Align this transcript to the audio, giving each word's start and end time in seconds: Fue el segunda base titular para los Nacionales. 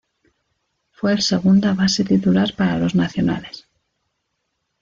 Fue 0.89 1.11
el 1.11 1.21
segunda 1.21 1.75
base 1.75 2.03
titular 2.03 2.55
para 2.55 2.79
los 2.79 2.95
Nacionales. 2.95 3.67